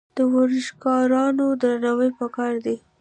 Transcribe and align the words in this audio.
د 0.17 0.19
ورزشکارانو 0.33 1.45
درناوی 1.61 2.09
پکار 2.19 2.53
دی. 2.65 2.75